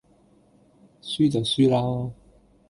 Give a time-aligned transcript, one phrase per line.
[1.03, 2.11] 輸就輸喇